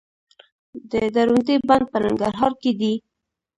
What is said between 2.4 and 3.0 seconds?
کې دی